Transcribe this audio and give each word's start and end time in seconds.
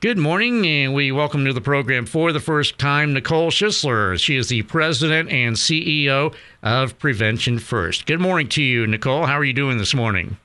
Good 0.00 0.16
morning, 0.16 0.66
and 0.66 0.94
we 0.94 1.12
welcome 1.12 1.44
to 1.44 1.52
the 1.52 1.60
program 1.60 2.06
for 2.06 2.32
the 2.32 2.40
first 2.40 2.78
time 2.78 3.12
Nicole 3.12 3.50
Schisler. 3.50 4.18
She 4.18 4.36
is 4.36 4.48
the 4.48 4.62
president 4.62 5.28
and 5.28 5.56
CEO 5.56 6.34
of 6.62 6.98
Prevention 6.98 7.58
First. 7.58 8.06
Good 8.06 8.18
morning 8.18 8.48
to 8.48 8.62
you, 8.62 8.86
Nicole. 8.86 9.26
How 9.26 9.34
are 9.34 9.44
you 9.44 9.52
doing 9.52 9.76
this 9.76 9.92
morning? 9.92 10.38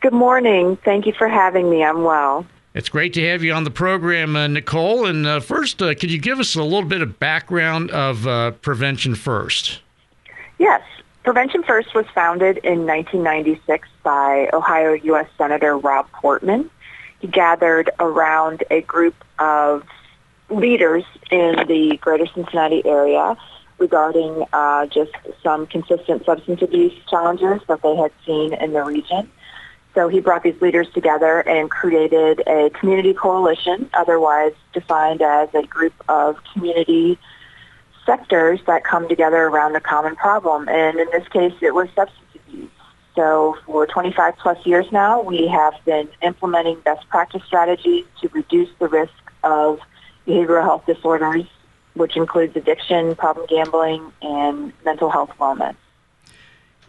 Good 0.00 0.14
morning. 0.14 0.78
Thank 0.86 1.04
you 1.04 1.12
for 1.12 1.28
having 1.28 1.68
me. 1.68 1.84
I'm 1.84 2.02
well. 2.02 2.46
It's 2.72 2.88
great 2.88 3.12
to 3.12 3.28
have 3.28 3.42
you 3.42 3.52
on 3.52 3.64
the 3.64 3.70
program, 3.70 4.34
uh, 4.34 4.46
Nicole. 4.46 5.04
And 5.04 5.26
uh, 5.26 5.40
first, 5.40 5.82
uh, 5.82 5.94
could 5.94 6.10
you 6.10 6.18
give 6.18 6.40
us 6.40 6.54
a 6.54 6.62
little 6.62 6.88
bit 6.88 7.02
of 7.02 7.18
background 7.18 7.90
of 7.90 8.26
uh, 8.26 8.52
Prevention 8.52 9.14
First? 9.16 9.80
Yes. 10.56 10.80
Prevention 11.24 11.62
First 11.62 11.94
was 11.94 12.06
founded 12.14 12.56
in 12.64 12.86
1996 12.86 13.86
by 14.02 14.48
Ohio 14.54 14.94
U.S. 14.94 15.28
Senator 15.36 15.76
Rob 15.76 16.10
Portman 16.12 16.70
gathered 17.30 17.90
around 17.98 18.64
a 18.70 18.80
group 18.82 19.14
of 19.38 19.84
leaders 20.50 21.04
in 21.30 21.56
the 21.66 21.98
greater 22.00 22.26
Cincinnati 22.26 22.84
area 22.86 23.36
regarding 23.78 24.44
uh, 24.52 24.86
just 24.86 25.12
some 25.42 25.66
consistent 25.66 26.24
substance 26.24 26.62
abuse 26.62 26.92
challenges 27.08 27.60
that 27.68 27.82
they 27.82 27.94
had 27.96 28.10
seen 28.26 28.54
in 28.54 28.72
the 28.72 28.82
region. 28.82 29.30
So 29.94 30.08
he 30.08 30.20
brought 30.20 30.42
these 30.42 30.60
leaders 30.60 30.88
together 30.90 31.40
and 31.40 31.70
created 31.70 32.42
a 32.46 32.70
community 32.70 33.14
coalition, 33.14 33.88
otherwise 33.94 34.52
defined 34.72 35.22
as 35.22 35.48
a 35.54 35.62
group 35.62 35.94
of 36.08 36.36
community 36.52 37.18
sectors 38.04 38.60
that 38.66 38.84
come 38.84 39.08
together 39.08 39.44
around 39.44 39.76
a 39.76 39.80
common 39.80 40.16
problem. 40.16 40.68
And 40.68 40.98
in 40.98 41.08
this 41.10 41.26
case, 41.28 41.54
it 41.60 41.74
was 41.74 41.88
substance 41.94 42.27
so 43.18 43.58
for 43.66 43.84
25 43.84 44.36
plus 44.36 44.64
years 44.64 44.86
now, 44.92 45.20
we 45.20 45.48
have 45.48 45.74
been 45.84 46.08
implementing 46.22 46.78
best 46.84 47.08
practice 47.08 47.42
strategies 47.44 48.04
to 48.20 48.28
reduce 48.28 48.68
the 48.78 48.86
risk 48.86 49.12
of 49.42 49.80
behavioral 50.24 50.62
health 50.62 50.86
disorders, 50.86 51.42
which 51.94 52.16
includes 52.16 52.54
addiction, 52.54 53.16
problem 53.16 53.44
gambling, 53.50 54.12
and 54.22 54.72
mental 54.84 55.10
health 55.10 55.32
wellness. 55.40 55.74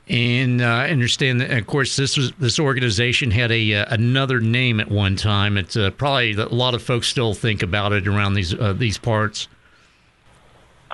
And 0.07 0.61
uh, 0.61 0.65
I 0.65 0.89
understand 0.89 1.41
that, 1.41 1.49
of 1.49 1.65
course, 1.65 1.95
this 1.95 2.15
was, 2.15 2.31
this 2.33 2.59
organization 2.59 3.31
had 3.31 3.51
a 3.51 3.73
uh, 3.73 3.85
another 3.89 4.39
name 4.39 4.79
at 4.79 4.91
one 4.91 5.15
time. 5.15 5.57
It's 5.57 5.75
uh, 5.75 5.89
probably 5.89 6.33
a 6.33 6.45
lot 6.49 6.75
of 6.75 6.83
folks 6.83 7.07
still 7.07 7.33
think 7.33 7.63
about 7.63 7.91
it 7.91 8.07
around 8.07 8.35
these 8.35 8.53
uh, 8.53 8.73
these 8.73 8.99
parts. 8.99 9.47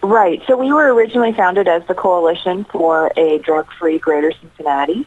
Right. 0.01 0.41
So 0.47 0.55
we 0.55 0.71
were 0.71 0.93
originally 0.93 1.33
founded 1.33 1.67
as 1.67 1.85
the 1.87 1.93
Coalition 1.93 2.63
for 2.65 3.11
a 3.17 3.39
Drug-Free 3.39 3.99
Greater 3.99 4.31
Cincinnati 4.39 5.05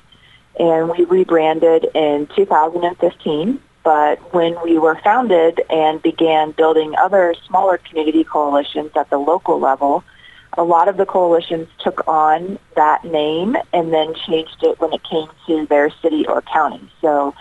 and 0.58 0.90
we 0.90 1.04
rebranded 1.04 1.86
in 1.94 2.28
2015. 2.34 3.60
But 3.84 4.34
when 4.34 4.60
we 4.62 4.78
were 4.78 4.96
founded 5.02 5.62
and 5.70 6.02
began 6.02 6.50
building 6.50 6.94
other 6.96 7.34
smaller 7.46 7.78
community 7.78 8.24
coalitions 8.24 8.90
at 8.96 9.08
the 9.08 9.18
local 9.18 9.58
level, 9.58 10.04
a 10.58 10.64
lot 10.64 10.88
of 10.88 10.96
the 10.96 11.06
coalitions 11.06 11.68
took 11.78 12.06
on 12.06 12.58
that 12.76 13.04
name 13.04 13.56
and 13.72 13.92
then 13.92 14.14
changed 14.26 14.58
it 14.62 14.80
when 14.80 14.92
it 14.92 15.02
came 15.04 15.28
to 15.46 15.66
their 15.66 15.90
city 16.02 16.26
or 16.26 16.42
county. 16.42 16.90
So 17.00 17.34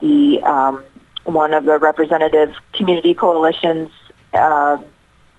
the 0.00 0.40
um, 0.42 0.84
one 1.24 1.52
of 1.52 1.64
the 1.64 1.78
representative 1.78 2.54
community 2.72 3.14
coalitions 3.14 3.90
uh, 4.32 4.78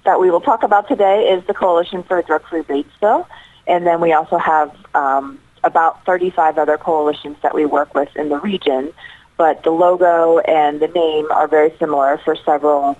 that 0.05 0.19
we 0.19 0.31
will 0.31 0.41
talk 0.41 0.63
about 0.63 0.87
today 0.87 1.29
is 1.29 1.45
the 1.45 1.53
Coalition 1.53 2.03
for 2.03 2.21
Drug-Free 2.21 2.63
Batesville. 2.63 3.25
And 3.67 3.85
then 3.85 4.01
we 4.01 4.13
also 4.13 4.37
have 4.37 4.75
um, 4.95 5.39
about 5.63 6.03
35 6.05 6.57
other 6.57 6.77
coalitions 6.77 7.37
that 7.43 7.53
we 7.53 7.65
work 7.65 7.93
with 7.93 8.09
in 8.15 8.29
the 8.29 8.39
region, 8.39 8.93
but 9.37 9.63
the 9.63 9.71
logo 9.71 10.39
and 10.39 10.79
the 10.79 10.87
name 10.87 11.31
are 11.31 11.47
very 11.47 11.75
similar 11.77 12.19
for 12.23 12.35
several 12.35 12.97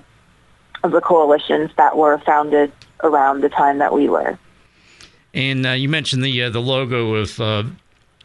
of 0.84 0.92
the 0.92 1.02
coalitions 1.02 1.72
that 1.78 1.98
were 1.98 2.18
founded 2.20 2.72
around 3.04 3.42
the 3.42 3.50
time 3.50 3.78
that 3.80 3.94
we 3.94 4.10
were. 4.10 4.38
And 5.34 5.66
uh, 5.66 5.72
you 5.72 5.88
mentioned 5.88 6.24
the 6.24 6.44
uh, 6.44 6.50
the 6.50 6.60
logo 6.60 7.16
of 7.16 7.40
uh, 7.40 7.64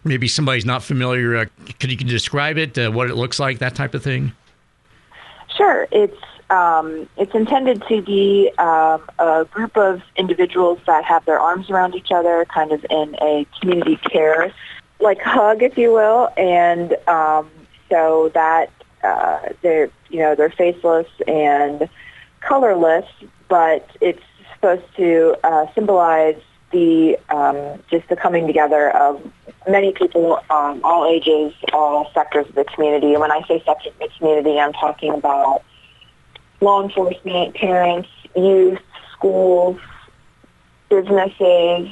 maybe 0.05 0.27
somebody's 0.29 0.65
not 0.65 0.83
familiar. 0.83 1.37
Uh, 1.37 1.45
could 1.79 1.91
you 1.91 1.97
describe 1.97 2.59
it? 2.59 2.77
Uh, 2.77 2.91
what 2.91 3.09
it 3.11 3.15
looks 3.15 3.39
like? 3.39 3.59
That 3.59 3.75
type 3.75 3.95
of 3.95 4.03
thing. 4.03 4.33
Sure. 5.57 5.87
It's 5.93 6.17
um, 6.51 7.09
it's 7.17 7.35
intended 7.35 7.83
to 7.89 8.03
be 8.03 8.51
um, 8.59 9.03
a 9.19 9.47
group 9.51 9.77
of 9.77 10.03
individuals 10.17 10.79
that 10.87 11.05
have 11.05 11.25
their 11.25 11.41
arms 11.41 11.71
around 11.71 11.95
each 11.95 12.13
other, 12.13 12.45
kind 12.47 12.73
of 12.73 12.85
in 12.89 13.17
a 13.21 13.47
community 13.61 13.97
care, 13.97 14.53
like 15.01 15.21
hug, 15.21 15.63
if 15.63 15.77
you 15.77 15.93
will, 15.93 16.31
and 16.37 16.97
um, 17.09 17.51
so 17.91 18.31
that 18.35 18.71
uh, 19.03 19.41
they're 19.63 19.91
you 20.09 20.21
know 20.21 20.35
they're 20.35 20.51
faceless 20.51 21.09
and 21.27 21.89
colorless, 22.41 23.07
but 23.49 23.89
it's 24.01 24.23
supposed 24.55 24.85
to 24.97 25.37
uh, 25.45 25.67
symbolize 25.75 26.41
the 26.73 27.19
um, 27.31 27.83
just 27.91 28.09
the 28.09 28.17
coming 28.17 28.47
together 28.47 28.91
of 28.97 29.21
many 29.69 29.93
people, 29.93 30.39
um, 30.51 30.81
all 30.85 31.07
ages, 31.07 31.53
all 31.73 32.11
sectors 32.15 32.49
of 32.49 32.55
the 32.55 32.65
community. 32.65 33.13
And 33.13 33.21
when 33.21 33.33
I 33.33 33.43
say 33.49 33.63
sectors 33.65 33.93
of 33.93 33.99
the 33.99 34.09
community, 34.19 34.59
I'm 34.59 34.73
talking 34.73 35.13
about 35.13 35.63
law 36.61 36.83
enforcement, 36.83 37.55
parents, 37.55 38.09
youth, 38.35 38.81
schools, 39.13 39.79
businesses, 40.89 41.89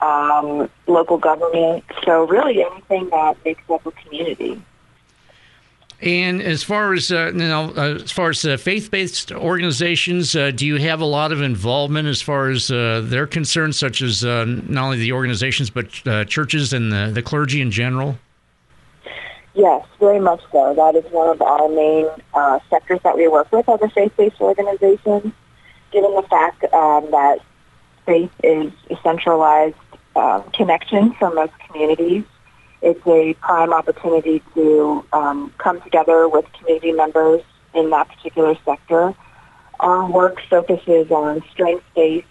um, 0.00 0.68
local 0.86 1.18
government. 1.18 1.84
So 2.04 2.26
really 2.26 2.64
anything 2.64 3.08
that 3.10 3.36
makes 3.44 3.62
up 3.70 3.86
a 3.86 3.92
community. 3.92 4.60
And 6.02 6.42
as 6.42 6.62
far 6.62 6.92
as 6.92 7.10
uh, 7.10 7.32
you 7.32 7.38
know, 7.38 7.72
uh, 7.74 7.98
as 8.02 8.12
far 8.12 8.28
as 8.28 8.44
uh, 8.44 8.58
faith-based 8.58 9.32
organizations, 9.32 10.36
uh, 10.36 10.50
do 10.50 10.66
you 10.66 10.76
have 10.76 11.00
a 11.00 11.06
lot 11.06 11.32
of 11.32 11.40
involvement 11.40 12.06
as 12.06 12.20
far 12.20 12.50
as 12.50 12.70
uh, 12.70 13.00
their 13.02 13.26
concerned, 13.26 13.74
such 13.74 14.02
as 14.02 14.22
not 14.22 14.84
only 14.84 14.98
the 14.98 15.12
organizations 15.12 15.70
but 15.70 15.90
churches 16.28 16.74
and 16.74 16.92
the, 16.92 17.10
the 17.14 17.22
clergy 17.22 17.62
in 17.62 17.70
general? 17.70 18.18
Yes, 19.56 19.86
very 19.98 20.20
much 20.20 20.42
so. 20.52 20.74
That 20.74 20.96
is 20.96 21.10
one 21.10 21.30
of 21.30 21.40
our 21.40 21.66
main 21.70 22.06
uh, 22.34 22.58
sectors 22.68 23.00
that 23.04 23.16
we 23.16 23.26
work 23.26 23.50
with 23.50 23.66
as 23.70 23.80
a 23.80 23.88
faith-based 23.88 24.38
organization, 24.38 25.32
given 25.92 26.14
the 26.14 26.24
fact 26.28 26.62
um, 26.74 27.10
that 27.10 27.38
faith 28.04 28.30
is 28.44 28.70
a 28.90 28.96
centralized 29.02 29.74
uh, 30.14 30.40
connection 30.52 31.14
for 31.14 31.32
most 31.32 31.54
communities. 31.66 32.24
It's 32.82 33.00
a 33.06 33.32
prime 33.40 33.72
opportunity 33.72 34.42
to 34.54 35.02
um, 35.14 35.54
come 35.56 35.80
together 35.80 36.28
with 36.28 36.44
community 36.58 36.92
members 36.92 37.40
in 37.72 37.88
that 37.90 38.10
particular 38.10 38.58
sector. 38.62 39.14
Our 39.80 40.10
work 40.10 40.36
focuses 40.50 41.10
on 41.10 41.42
strength-based 41.52 42.26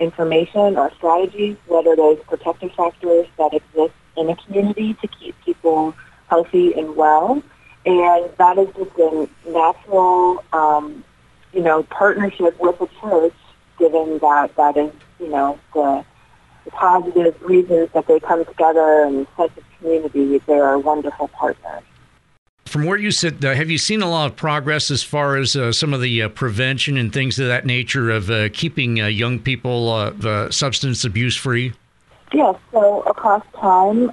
information 0.00 0.78
or 0.78 0.90
strategies, 0.96 1.58
whether 1.66 1.94
those 1.96 2.18
protective 2.26 2.72
factors 2.72 3.26
that 3.36 3.52
exist 3.52 3.94
in 4.16 4.30
a 4.30 4.36
community 4.36 4.94
to 4.94 5.08
keep 5.08 5.38
people 5.44 5.94
healthy 6.32 6.72
and 6.72 6.96
well. 6.96 7.42
And 7.84 8.30
that 8.38 8.56
is 8.56 8.68
just 8.74 8.96
a 8.98 9.28
natural, 9.46 10.42
um, 10.54 11.04
you 11.52 11.60
know, 11.60 11.82
partnership 11.82 12.58
with 12.58 12.78
the 12.78 12.88
church, 13.00 13.34
given 13.78 14.18
that 14.20 14.56
that 14.56 14.76
is, 14.78 14.92
you 15.20 15.28
know, 15.28 15.58
the, 15.74 16.02
the 16.64 16.70
positive 16.70 17.34
reasons 17.42 17.90
that 17.92 18.06
they 18.06 18.18
come 18.20 18.46
together 18.46 19.02
and 19.02 19.26
such 19.36 19.50
a 19.58 19.62
community. 19.78 20.38
They're 20.46 20.72
a 20.72 20.78
wonderful 20.78 21.28
partners. 21.28 21.82
From 22.64 22.86
where 22.86 22.96
you 22.96 23.10
sit, 23.10 23.44
uh, 23.44 23.52
have 23.54 23.68
you 23.68 23.76
seen 23.76 24.00
a 24.00 24.08
lot 24.08 24.30
of 24.30 24.36
progress 24.36 24.90
as 24.90 25.02
far 25.02 25.36
as 25.36 25.54
uh, 25.54 25.72
some 25.72 25.92
of 25.92 26.00
the 26.00 26.22
uh, 26.22 26.28
prevention 26.30 26.96
and 26.96 27.12
things 27.12 27.38
of 27.38 27.48
that 27.48 27.66
nature 27.66 28.10
of 28.10 28.30
uh, 28.30 28.48
keeping 28.54 28.98
uh, 29.02 29.08
young 29.08 29.38
people 29.38 29.90
uh, 29.90 30.50
substance 30.50 31.04
abuse 31.04 31.36
free? 31.36 31.74
Yes. 32.32 32.54
So 32.70 33.02
across 33.02 33.44
time, 33.60 34.10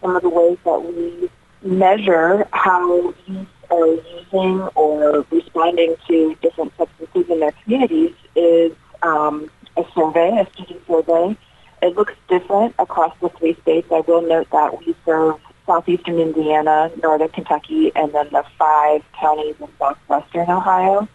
some 0.00 0.14
of 0.14 0.22
the 0.22 0.28
ways 0.28 0.58
that 0.64 0.80
we 0.84 1.28
measure 1.66 2.46
how 2.52 3.14
youth 3.26 3.48
are 3.70 3.86
using 3.86 4.62
or 4.74 5.26
responding 5.30 5.96
to 6.06 6.34
different 6.40 6.72
substances 6.76 7.28
in 7.28 7.40
their 7.40 7.52
communities 7.62 8.14
is 8.34 8.72
um, 9.02 9.50
a 9.76 9.84
survey, 9.94 10.38
a 10.38 10.48
student 10.52 10.86
survey. 10.86 11.36
It 11.82 11.96
looks 11.96 12.14
different 12.28 12.74
across 12.78 13.14
the 13.20 13.28
three 13.30 13.54
states. 13.62 13.88
I 13.90 14.00
will 14.00 14.22
note 14.22 14.48
that 14.50 14.78
we 14.78 14.94
serve 15.04 15.36
southeastern 15.66 16.18
Indiana, 16.18 16.90
northern 17.02 17.28
Kentucky, 17.28 17.92
and 17.94 18.12
then 18.12 18.28
the 18.30 18.44
five 18.58 19.02
counties 19.20 19.56
in 19.60 19.68
southwestern 19.78 20.48
Ohio. 20.48 21.08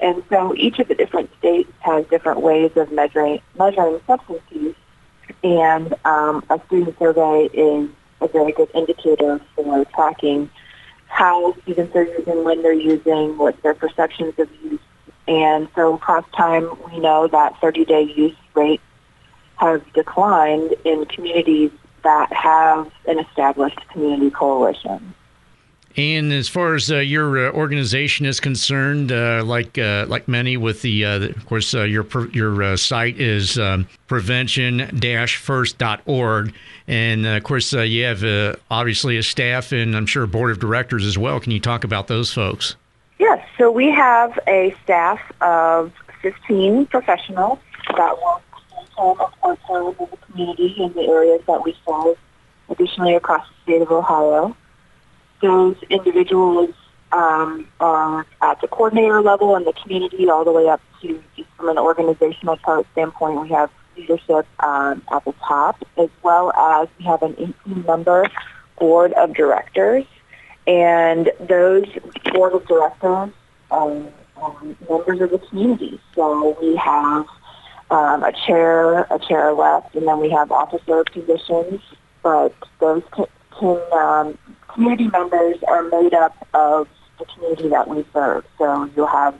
And 0.00 0.22
so 0.28 0.54
each 0.56 0.78
of 0.80 0.88
the 0.88 0.94
different 0.94 1.30
states 1.38 1.70
has 1.80 2.04
different 2.06 2.40
ways 2.40 2.72
of 2.76 2.90
measuring 2.90 3.40
measuring 3.56 4.00
substance 4.06 4.42
use. 4.50 4.74
And 5.44 5.94
um, 6.04 6.44
a 6.50 6.60
student 6.66 6.98
survey 6.98 7.48
is 7.52 7.88
very 8.32 8.52
good 8.52 8.70
indicator 8.74 9.40
for 9.54 9.84
tracking 9.86 10.50
how 11.08 11.54
students 11.62 11.94
are 11.94 12.04
using, 12.04 12.44
when 12.44 12.62
they're 12.62 12.72
using, 12.72 13.36
what 13.36 13.60
their 13.62 13.74
perceptions 13.74 14.34
of 14.38 14.48
use. 14.62 14.80
And 15.28 15.68
so 15.74 15.94
across 15.94 16.24
time, 16.36 16.68
we 16.90 16.98
know 16.98 17.28
that 17.28 17.54
30-day 17.60 18.12
use 18.16 18.36
rates 18.54 18.82
have 19.56 19.84
declined 19.92 20.74
in 20.84 21.04
communities 21.06 21.70
that 22.02 22.32
have 22.32 22.90
an 23.06 23.18
established 23.20 23.78
community 23.90 24.30
coalition. 24.30 25.14
And 25.96 26.32
as 26.32 26.48
far 26.48 26.74
as 26.74 26.90
uh, 26.90 26.96
your 26.98 27.48
uh, 27.48 27.52
organization 27.52 28.24
is 28.24 28.40
concerned, 28.40 29.12
uh, 29.12 29.42
like 29.44 29.76
uh, 29.76 30.06
like 30.08 30.26
many, 30.26 30.56
with 30.56 30.80
the, 30.80 31.04
uh, 31.04 31.20
of 31.20 31.44
course, 31.46 31.74
uh, 31.74 31.82
your 31.82 32.06
your 32.32 32.78
site 32.78 33.20
is 33.20 33.58
um, 33.58 33.86
prevention-first.org, 34.06 36.54
and 36.88 37.26
of 37.26 37.44
course, 37.44 37.74
you 37.74 38.04
have 38.04 38.56
obviously 38.70 39.18
a 39.18 39.22
staff 39.22 39.72
and 39.72 39.94
I'm 39.94 40.06
sure 40.06 40.22
a 40.22 40.28
board 40.28 40.50
of 40.50 40.58
directors 40.58 41.04
as 41.04 41.18
well. 41.18 41.38
Can 41.40 41.52
you 41.52 41.60
talk 41.60 41.84
about 41.84 42.08
those 42.08 42.32
folks? 42.32 42.76
Yes. 43.18 43.46
So 43.58 43.70
we 43.70 43.90
have 43.90 44.38
a 44.48 44.74
staff 44.84 45.20
of 45.42 45.92
15 46.22 46.86
professionals 46.86 47.58
that 47.96 48.16
work 48.22 48.40
full-time 48.96 49.88
in 49.88 49.96
the 50.10 50.16
community 50.26 50.74
in 50.78 50.92
the 50.94 51.06
areas 51.08 51.42
that 51.46 51.62
we 51.64 51.76
serve. 51.86 52.16
Additionally, 52.70 53.14
across 53.14 53.46
the 53.46 53.54
state 53.64 53.82
of 53.82 53.90
Ohio 53.90 54.56
those 55.42 55.76
individuals 55.90 56.70
um, 57.12 57.68
are 57.80 58.26
at 58.40 58.60
the 58.60 58.68
coordinator 58.68 59.20
level 59.20 59.54
in 59.56 59.64
the 59.64 59.72
community 59.74 60.28
all 60.30 60.44
the 60.44 60.52
way 60.52 60.68
up 60.68 60.80
to 61.02 61.22
from 61.56 61.68
an 61.68 61.78
organizational 61.78 62.56
chart 62.56 62.86
standpoint, 62.92 63.40
we 63.40 63.48
have 63.50 63.70
leadership 63.96 64.46
um, 64.60 65.02
at 65.12 65.24
the 65.24 65.34
top 65.46 65.76
as 65.96 66.08
well 66.22 66.52
as 66.52 66.88
we 66.98 67.04
have 67.04 67.22
an 67.22 67.34
18-member 67.34 68.26
board 68.78 69.12
of 69.12 69.34
directors. 69.34 70.04
And 70.66 71.30
those 71.40 71.86
board 72.32 72.54
of 72.54 72.66
directors 72.66 73.30
are 73.70 74.02
um, 74.42 74.76
members 74.88 75.20
of 75.20 75.30
the 75.30 75.38
community. 75.48 76.00
So 76.14 76.56
we 76.60 76.76
have 76.76 77.26
um, 77.90 78.24
a 78.24 78.32
chair, 78.46 79.00
a 79.02 79.18
chair-elect, 79.18 79.94
and 79.94 80.08
then 80.08 80.18
we 80.18 80.30
have 80.30 80.50
officer 80.50 81.04
positions. 81.04 81.80
But 82.22 82.54
those 82.80 83.02
can, 83.12 83.26
can 83.58 83.80
um, 83.92 84.38
community 84.74 85.08
members 85.08 85.56
are 85.68 85.82
made 85.84 86.14
up 86.14 86.34
of 86.54 86.88
the 87.18 87.24
community 87.26 87.68
that 87.68 87.88
we 87.88 88.04
serve. 88.12 88.44
So 88.58 88.90
you'll 88.96 89.06
have 89.06 89.38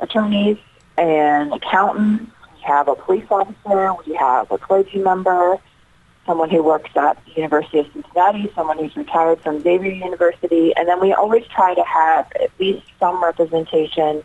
attorneys 0.00 0.58
and 0.96 1.52
accountants. 1.52 2.30
We 2.54 2.60
have 2.62 2.88
a 2.88 2.94
police 2.94 3.26
officer. 3.30 3.94
We 4.06 4.14
have 4.14 4.50
a 4.50 4.58
clergy 4.58 4.98
member, 4.98 5.58
someone 6.26 6.50
who 6.50 6.62
works 6.62 6.90
at 6.96 7.22
the 7.26 7.32
University 7.32 7.80
of 7.80 7.86
Cincinnati, 7.92 8.50
someone 8.54 8.78
who's 8.78 8.96
retired 8.96 9.40
from 9.40 9.60
Xavier 9.60 9.92
University, 9.92 10.74
and 10.76 10.88
then 10.88 11.00
we 11.00 11.12
always 11.12 11.46
try 11.46 11.74
to 11.74 11.84
have 11.84 12.30
at 12.42 12.50
least 12.58 12.86
some 12.98 13.22
representation 13.22 14.22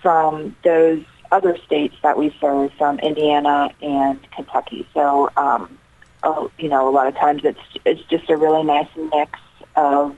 from 0.00 0.54
those 0.64 1.02
other 1.30 1.56
states 1.64 1.96
that 2.02 2.18
we 2.18 2.34
serve, 2.40 2.72
from 2.74 2.98
Indiana 3.00 3.70
and 3.80 4.20
Kentucky. 4.32 4.86
So, 4.92 5.30
um, 5.36 5.78
oh, 6.22 6.50
you 6.58 6.68
know, 6.68 6.88
a 6.88 6.92
lot 6.92 7.06
of 7.06 7.16
times 7.16 7.42
it's 7.44 7.60
it's 7.84 8.02
just 8.08 8.28
a 8.28 8.36
really 8.36 8.64
nice 8.64 8.88
mix 8.96 9.38
of 9.76 10.16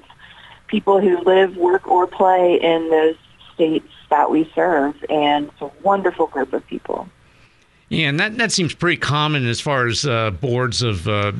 people 0.66 1.00
who 1.00 1.20
live, 1.22 1.56
work, 1.56 1.86
or 1.86 2.06
play 2.06 2.58
in 2.60 2.90
those 2.90 3.16
states 3.54 3.88
that 4.10 4.30
we 4.30 4.50
serve, 4.54 4.94
and 5.08 5.48
it's 5.48 5.60
a 5.60 5.70
wonderful 5.82 6.26
group 6.26 6.52
of 6.52 6.66
people. 6.66 7.08
Yeah, 7.88 8.08
and 8.08 8.18
that, 8.18 8.36
that 8.38 8.52
seems 8.52 8.74
pretty 8.74 8.96
common 8.96 9.46
as 9.46 9.60
far 9.60 9.86
as 9.86 10.04
uh, 10.04 10.30
boards 10.30 10.82
of 10.82 11.06
uh, 11.06 11.32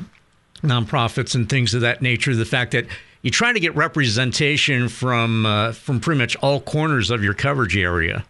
nonprofits 0.61 1.35
and 1.35 1.49
things 1.49 1.73
of 1.73 1.81
that 1.81 2.01
nature. 2.01 2.35
The 2.35 2.45
fact 2.45 2.71
that 2.71 2.85
you 3.21 3.31
try 3.31 3.53
to 3.53 3.59
get 3.59 3.75
representation 3.75 4.87
from 4.87 5.45
uh, 5.45 5.71
from 5.71 5.99
pretty 5.99 6.19
much 6.19 6.35
all 6.37 6.61
corners 6.61 7.09
of 7.09 7.23
your 7.23 7.33
coverage 7.33 7.75
area. 7.75 8.25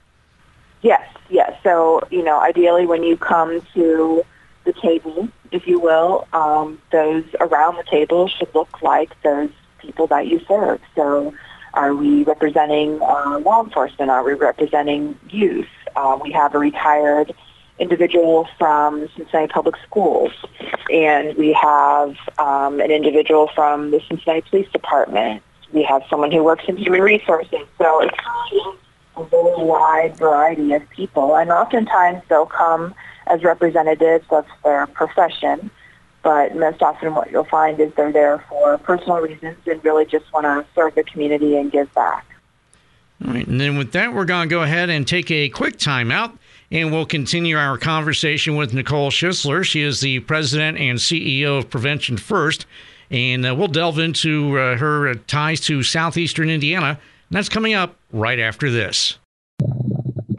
Yes, 0.82 1.08
yes. 1.30 1.54
So 1.64 2.02
you 2.10 2.24
know, 2.24 2.40
ideally, 2.40 2.86
when 2.86 3.04
you 3.04 3.18
come 3.18 3.62
to 3.74 4.26
the 4.64 4.74
table, 4.74 5.28
if 5.52 5.68
you 5.68 5.80
will, 5.80 6.28
um, 6.34 6.82
those 6.92 7.26
around 7.40 7.76
the 7.76 7.84
table 7.84 8.28
should 8.28 8.54
look 8.56 8.82
like 8.82 9.22
those 9.22 9.52
people 9.86 10.08
that 10.08 10.28
you 10.28 10.42
serve. 10.48 10.82
So 10.96 11.34
are 11.74 11.94
we 11.94 12.24
representing 12.24 13.02
uh, 13.02 13.40
law 13.40 13.64
enforcement? 13.64 14.10
Are 14.10 14.24
we 14.24 14.34
representing 14.34 15.18
youth? 15.30 15.68
Uh, 15.96 16.18
we 16.22 16.32
have 16.32 16.56
a 16.56 16.60
retired 16.60 17.34
individual 17.80 18.48
from 18.58 19.08
Cincinnati 19.16 19.52
Public 19.52 19.76
Schools, 19.86 20.32
and 20.90 21.36
we 21.38 21.52
have 21.54 22.16
um, 22.38 22.80
an 22.80 22.92
individual 22.92 23.50
from 23.54 23.92
the 23.92 24.02
Cincinnati 24.08 24.42
Police 24.50 24.72
Department. 24.72 25.44
We 25.74 25.84
have 25.84 26.04
someone 26.10 26.32
who 26.32 26.44
works 26.44 26.64
in 26.68 26.78
human 26.78 27.02
resources. 27.02 27.60
So 27.78 28.02
it's 28.02 28.18
a 29.18 29.24
very 29.26 29.64
wide 29.64 30.16
variety 30.18 30.74
of 30.74 30.90
people, 30.90 31.36
and 31.36 31.52
oftentimes 31.52 32.22
they'll 32.30 32.46
come 32.46 32.96
as 33.28 33.44
representatives 33.44 34.26
of 34.30 34.46
their 34.64 34.88
profession 34.88 35.70
but 36.26 36.56
most 36.56 36.82
often 36.82 37.14
what 37.14 37.30
you'll 37.30 37.46
find 37.46 37.80
is 37.80 37.94
they're 37.94 38.12
there 38.12 38.44
for 38.50 38.80
personal 38.80 39.18
reasons 39.18 39.56
and 39.68 39.82
really 39.86 40.06
just 40.06 40.26
want 40.34 40.44
to 40.44 40.66
serve 40.74 40.96
the 40.96 41.04
community 41.04 41.56
and 41.56 41.72
give 41.72 41.94
back. 41.94 42.26
All 43.24 43.32
right, 43.32 43.48
and 43.48 43.62
then 43.62 43.78
with 43.78 43.92
that, 43.92 44.12
we're 44.12 44.26
going 44.26 44.50
to 44.50 44.54
go 44.54 44.64
ahead 44.64 44.90
and 44.90 45.08
take 45.08 45.30
a 45.30 45.50
quick 45.50 45.78
timeout, 45.78 46.36
and 46.72 46.92
we'll 46.92 47.06
continue 47.06 47.56
our 47.58 47.78
conversation 47.78 48.56
with 48.56 48.74
Nicole 48.74 49.12
Schisler. 49.12 49.64
She 49.64 49.84
is 49.84 50.02
the 50.02 50.20
president 50.22 50.80
and 50.80 50.98
CEO 50.98 51.60
of 51.60 51.70
Prevention 51.70 52.18
First, 52.18 52.66
and 53.12 53.46
uh, 53.46 53.54
we'll 53.54 53.68
delve 53.68 54.00
into 54.00 54.58
uh, 54.58 54.78
her 54.78 55.14
ties 55.14 55.62
to 55.62 55.84
southeastern 55.84 56.50
Indiana. 56.50 57.00
And 57.30 57.38
that's 57.38 57.50
coming 57.50 57.76
up 57.76 57.96
right 58.12 58.40
after 58.40 58.72
this. 58.72 59.20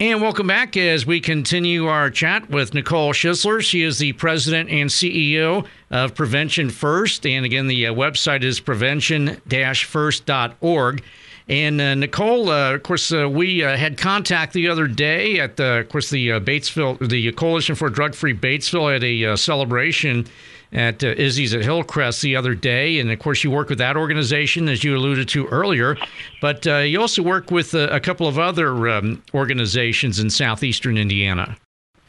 And 0.00 0.22
welcome 0.22 0.46
back 0.46 0.76
as 0.76 1.06
we 1.06 1.18
continue 1.18 1.86
our 1.86 2.08
chat 2.08 2.48
with 2.48 2.72
Nicole 2.72 3.12
Schisler. 3.12 3.60
She 3.60 3.82
is 3.82 3.98
the 3.98 4.12
president 4.12 4.70
and 4.70 4.88
CEO 4.88 5.66
of 5.90 6.14
Prevention 6.14 6.70
First. 6.70 7.26
And 7.26 7.44
again, 7.44 7.66
the 7.66 7.88
uh, 7.88 7.94
website 7.94 8.44
is 8.44 8.60
prevention 8.60 9.42
first.org. 9.82 11.02
And 11.48 11.80
uh, 11.80 11.94
Nicole, 11.94 12.50
uh, 12.50 12.74
of 12.74 12.82
course, 12.82 13.10
uh, 13.10 13.28
we 13.28 13.64
uh, 13.64 13.76
had 13.76 13.96
contact 13.96 14.52
the 14.52 14.68
other 14.68 14.86
day 14.86 15.40
at, 15.40 15.56
the, 15.56 15.78
of 15.78 15.88
course, 15.88 16.10
the 16.10 16.32
uh, 16.32 16.40
Batesville, 16.40 17.08
the 17.08 17.32
Coalition 17.32 17.74
for 17.74 17.88
Drug 17.88 18.14
Free 18.14 18.34
Batesville 18.34 18.94
at 18.94 19.02
a 19.02 19.36
celebration 19.36 20.26
at 20.72 21.02
uh, 21.02 21.08
Izzy's 21.16 21.54
at 21.54 21.62
Hillcrest 21.62 22.22
the 22.22 22.36
other 22.36 22.54
day. 22.54 22.98
And 22.98 23.10
of 23.10 23.18
course, 23.18 23.42
you 23.42 23.50
work 23.50 23.68
with 23.68 23.78
that 23.78 23.96
organization, 23.96 24.68
as 24.68 24.84
you 24.84 24.96
alluded 24.96 25.28
to 25.30 25.46
earlier. 25.46 25.96
But 26.40 26.66
uh, 26.66 26.78
you 26.78 27.00
also 27.00 27.22
work 27.22 27.50
with 27.50 27.74
a, 27.74 27.88
a 27.94 28.00
couple 28.00 28.26
of 28.26 28.38
other 28.38 28.88
um, 28.88 29.22
organizations 29.34 30.18
in 30.18 30.30
southeastern 30.30 30.98
Indiana. 30.98 31.56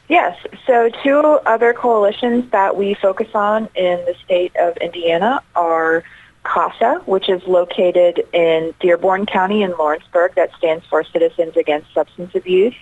Yes. 0.10 0.38
So, 0.66 0.90
two 1.04 1.20
other 1.46 1.72
coalitions 1.74 2.50
that 2.52 2.76
we 2.76 2.96
focus 2.96 3.28
on 3.36 3.70
in 3.76 4.04
the 4.06 4.16
state 4.24 4.56
of 4.56 4.76
Indiana 4.78 5.42
are 5.56 6.04
CASA, 6.44 7.02
which 7.06 7.30
is 7.30 7.42
located 7.46 8.26
in 8.34 8.74
Dearborn 8.80 9.26
County 9.26 9.62
in 9.62 9.72
Lawrenceburg. 9.72 10.36
That 10.36 10.52
stands 10.58 10.86
for 10.86 11.04
Citizens 11.04 11.58
Against 11.58 11.94
Substance 11.94 12.34
Abuse. 12.36 12.76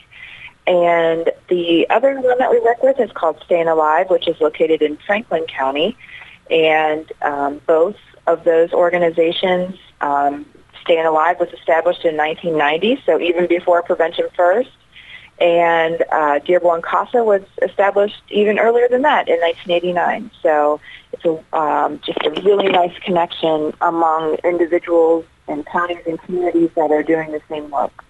And 0.68 1.32
the 1.48 1.88
other 1.90 2.20
one 2.20 2.38
that 2.40 2.52
we 2.52 2.60
work 2.60 2.84
with 2.84 3.00
is 3.00 3.12
called 3.12 3.42
Staying 3.46 3.68
Alive, 3.70 4.10
which 4.10 4.28
is 4.28 4.40
located 4.42 4.82
in 4.82 4.98
Franklin 4.98 5.46
County. 5.48 5.98
And 6.52 7.12
um, 7.22 7.62
both 7.66 7.96
of 8.28 8.44
those 8.44 8.74
organizations, 8.74 9.78
um, 10.02 10.46
Staying 10.82 11.06
Alive 11.06 11.38
was 11.40 11.50
established 11.50 12.06
in 12.06 12.16
1990, 12.16 13.02
so 13.06 13.20
even 13.20 13.48
before 13.48 13.82
Prevention 13.82 14.26
First. 14.36 14.70
And 15.40 16.04
uh, 16.12 16.40
Dearborn 16.40 16.82
CASA 16.82 17.24
was 17.24 17.44
established 17.62 18.22
even 18.30 18.58
earlier 18.58 18.88
than 18.88 19.04
that 19.04 19.28
in 19.28 19.40
1989. 19.40 20.32
So 20.42 20.80
it's 21.14 21.26
a, 21.26 21.58
um, 21.58 22.00
just 22.06 22.20
a 22.26 22.32
really 22.42 22.70
nice 22.70 22.98
connection 23.00 23.74
among 23.82 24.38
individuals 24.44 25.26
and 25.48 25.66
counties 25.66 26.02
and 26.08 26.20
communities 26.22 26.72
that 26.76 26.92
are 26.92 27.04
doing 27.04 27.32
the 27.32 27.42
same 27.50 27.70
work. 27.70 28.04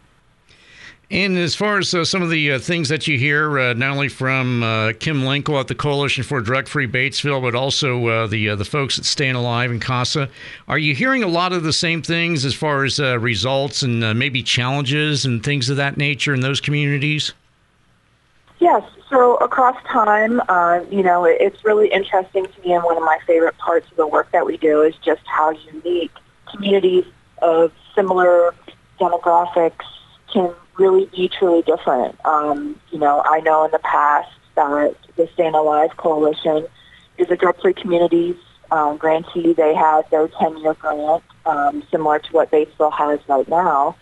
And 1.10 1.38
as 1.38 1.56
far 1.56 1.78
as 1.78 1.94
uh, 1.94 2.04
some 2.04 2.22
of 2.22 2.30
the 2.30 2.52
uh, 2.52 2.60
things 2.60 2.90
that 2.90 3.08
you 3.08 3.18
hear, 3.18 3.58
uh, 3.58 3.74
not 3.74 3.92
only 3.92 4.10
from 4.10 4.62
uh, 4.62 4.92
Kim 5.00 5.22
Linkle 5.22 5.58
at 5.58 5.70
the 5.70 5.76
Coalition 5.76 6.26
for 6.26 6.42
Drug 6.42 6.68
Free 6.68 6.88
Batesville, 6.88 7.42
but 7.42 7.56
also 7.56 8.06
uh, 8.08 8.28
the 8.28 8.50
uh, 8.50 8.56
the 8.58 8.66
folks 8.66 9.00
at 9.00 9.06
Staying 9.06 9.36
Alive 9.36 9.72
and 9.72 9.82
CASA, 9.82 10.28
are 10.68 10.78
you 10.78 10.94
hearing 10.94 11.24
a 11.24 11.28
lot 11.28 11.54
of 11.54 11.64
the 11.64 11.72
same 11.72 12.02
things 12.02 12.44
as 12.44 12.54
far 12.54 12.84
as 12.84 13.00
results 13.00 13.84
and 13.84 14.20
maybe 14.20 14.44
challenges 14.44 15.24
and 15.24 15.44
things 15.44 15.70
of 15.70 15.78
that 15.78 15.96
nature 15.96 16.34
in 16.34 16.42
those 16.42 16.60
communities? 16.60 17.32
Yes. 18.60 18.84
So 19.10 19.36
across 19.38 19.82
time, 19.84 20.42
you 20.92 21.04
know, 21.04 21.24
it's 21.24 21.64
really 21.64 21.88
interesting 21.88 22.46
to 22.48 22.62
me, 22.62 22.74
and 22.74 22.84
one 22.84 22.98
of 22.98 23.04
my 23.04 23.20
favorite 23.26 23.58
parts 23.60 23.90
of 23.90 23.96
the 23.96 24.08
work 24.08 24.30
that 24.32 24.46
we 24.46 24.58
do 24.58 24.82
is 24.82 24.94
just 25.06 25.22
how 25.26 25.52
unique 25.52 26.12
communities 26.52 27.06
of 27.42 27.72
similar 27.96 28.54
demographics 29.00 29.86
can 30.34 30.54
really 30.78 31.06
be 31.06 31.28
truly 31.28 31.62
different. 31.64 32.18
Um, 32.26 32.80
you 32.92 33.00
know, 33.00 33.22
I 33.26 33.40
know 33.42 33.66
in 33.66 33.72
the 33.72 33.80
past 33.80 34.30
that 34.56 34.96
the 35.16 35.28
Staying 35.34 35.56
Alive 35.56 35.96
Coalition 35.98 36.68
is 37.18 37.30
a 37.30 37.36
drug-free 37.36 37.74
communities 37.74 38.36
um, 38.72 38.98
grantee. 38.98 39.54
They 39.54 39.74
had 39.74 40.10
their 40.12 40.28
10-year 40.28 40.76
grant, 40.76 41.24
um, 41.46 41.84
similar 41.92 42.20
to 42.20 42.32
what 42.32 42.52
Batesville 42.52 42.94
has 42.94 43.20
right 43.28 43.48
now. 43.48 43.96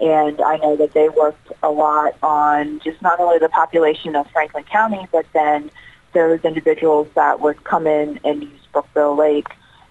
And 0.00 0.40
I 0.40 0.56
know 0.56 0.76
that 0.76 0.92
they 0.92 1.08
worked 1.08 1.52
a 1.62 1.70
lot 1.70 2.16
on 2.22 2.80
just 2.80 3.00
not 3.02 3.20
only 3.20 3.38
the 3.38 3.48
population 3.48 4.16
of 4.16 4.28
Franklin 4.30 4.64
County, 4.64 5.06
but 5.12 5.26
then 5.32 5.70
those 6.12 6.40
individuals 6.44 7.08
that 7.14 7.40
would 7.40 7.62
come 7.64 7.86
in 7.86 8.18
and 8.24 8.42
use 8.42 8.60
Brookville 8.72 9.16
Lake 9.16 9.48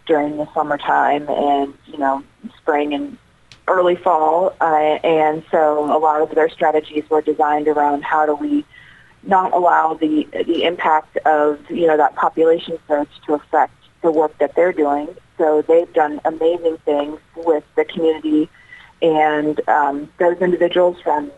during 0.07 0.38
the 0.38 0.51
summertime 0.53 1.29
and, 1.29 1.74
you 1.86 1.98
know, 1.98 2.24
spring 2.57 2.93
and 2.93 3.17
early 3.71 3.95
fall. 3.95 4.55
Uh, 4.61 4.99
and 5.03 5.43
so 5.51 5.85
a 5.95 5.99
lot 5.99 6.21
of 6.21 6.33
their 6.35 6.49
strategies 6.49 7.03
were 7.09 7.21
designed 7.21 7.67
around 7.67 8.03
how 8.03 8.25
do 8.25 8.35
we 8.35 8.65
not 9.23 9.53
allow 9.53 9.93
the 9.93 10.27
the 10.47 10.63
impact 10.63 11.17
of 11.25 11.59
you 11.69 11.85
know 11.87 11.97
that 11.97 12.15
population 12.15 12.77
surge 12.87 13.09
to 13.25 13.35
affect 13.35 13.73
the 14.01 14.11
work 14.11 14.37
that 14.39 14.55
they're 14.55 14.73
doing. 14.73 15.07
So 15.37 15.61
they've 15.61 15.91
done 15.93 16.19
amazing 16.25 16.77
things 16.85 17.19
with 17.35 17.63
the 17.75 17.85
community 17.85 18.49
and 19.01 19.67
um, 19.67 20.11
those 20.19 20.37
individuals 20.37 20.97
from 21.01 21.31